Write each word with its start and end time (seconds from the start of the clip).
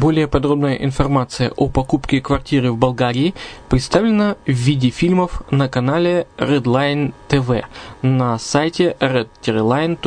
Более 0.00 0.26
подробная 0.28 0.74
информация 0.76 1.50
о 1.50 1.68
покупке 1.68 2.22
квартиры 2.22 2.72
в 2.72 2.78
Болгарии 2.78 3.34
представлена 3.68 4.36
в 4.46 4.50
виде 4.50 4.88
фильмов 4.88 5.42
на 5.50 5.68
канале 5.68 6.26
Redline 6.38 7.12
TV 7.28 7.66
на 8.00 8.38
сайте 8.38 8.96
redline.xyz 8.98 9.98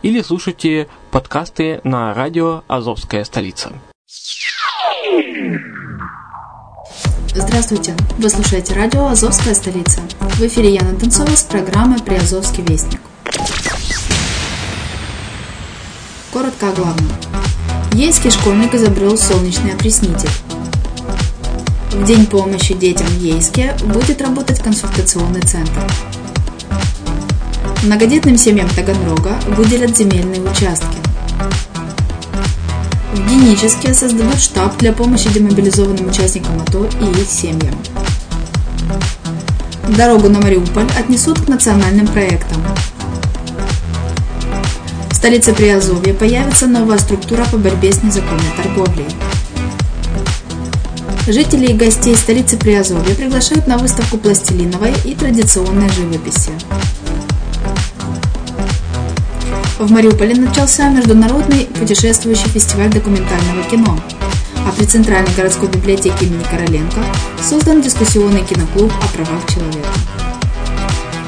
или 0.00 0.22
слушайте 0.22 0.88
подкасты 1.10 1.82
на 1.84 2.14
радио 2.14 2.62
«Азовская 2.68 3.22
столица». 3.24 3.70
Здравствуйте! 7.34 7.94
Вы 8.16 8.30
слушаете 8.30 8.72
радио 8.72 9.08
«Азовская 9.08 9.52
столица». 9.54 10.00
В 10.20 10.40
эфире 10.40 10.72
Яна 10.72 10.98
Танцова 10.98 11.36
с 11.36 11.42
программой 11.42 12.00
«Приазовский 12.00 12.64
вестник». 12.64 13.02
Коротко 16.32 16.70
о 16.70 16.72
главном. 16.72 17.29
Ейский 17.92 18.30
школьник 18.30 18.72
изобрел 18.74 19.18
солнечный 19.18 19.72
опреснитель. 19.72 20.30
В 21.90 22.04
День 22.04 22.24
помощи 22.24 22.72
детям 22.72 23.06
в 23.06 23.20
Ейске 23.20 23.76
будет 23.84 24.22
работать 24.22 24.60
консультационный 24.60 25.42
центр. 25.42 25.82
Многодетным 27.82 28.38
семьям 28.38 28.68
Таганрога 28.70 29.38
выделят 29.48 29.96
земельные 29.96 30.40
участки. 30.40 30.96
В 33.12 33.28
Геническе 33.28 33.92
создадут 33.92 34.38
штаб 34.38 34.78
для 34.78 34.92
помощи 34.92 35.28
демобилизованным 35.28 36.08
участникам 36.08 36.60
АТО 36.62 36.86
и 36.86 37.20
их 37.20 37.28
семьям. 37.28 37.74
Дорогу 39.88 40.28
на 40.28 40.40
Мариуполь 40.40 40.88
отнесут 40.96 41.40
к 41.40 41.48
национальным 41.48 42.06
проектам 42.06 42.62
столице 45.20 45.52
Приазовья 45.52 46.14
появится 46.14 46.66
новая 46.66 46.96
структура 46.96 47.44
по 47.44 47.58
борьбе 47.58 47.92
с 47.92 48.02
незаконной 48.02 48.50
торговлей. 48.56 49.04
Жители 51.26 51.66
и 51.66 51.74
гостей 51.74 52.16
столицы 52.16 52.56
Приазовья 52.56 53.14
приглашают 53.14 53.66
на 53.66 53.76
выставку 53.76 54.16
пластилиновой 54.16 54.94
и 55.04 55.14
традиционной 55.14 55.90
живописи. 55.90 56.52
В 59.78 59.90
Мариуполе 59.90 60.34
начался 60.36 60.88
международный 60.88 61.66
путешествующий 61.66 62.48
фестиваль 62.48 62.88
документального 62.88 63.62
кино, 63.64 64.00
а 64.66 64.72
при 64.72 64.86
Центральной 64.86 65.34
городской 65.34 65.68
библиотеке 65.68 66.24
имени 66.24 66.44
Короленко 66.44 67.04
создан 67.46 67.82
дискуссионный 67.82 68.42
киноклуб 68.42 68.90
о 68.90 69.14
правах 69.14 69.46
человека. 69.52 69.90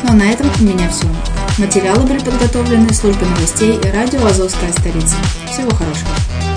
Ну 0.02 0.12
а 0.12 0.14
на 0.14 0.32
этом 0.32 0.46
у 0.60 0.62
меня 0.62 0.88
все. 0.88 1.31
Материалы 1.58 2.04
были 2.04 2.18
подготовлены 2.18 2.94
службой 2.94 3.28
новостей 3.28 3.78
и 3.78 3.90
радио 3.90 4.24
«Азовская 4.24 4.72
столица». 4.72 5.16
Всего 5.46 5.70
хорошего. 5.70 6.51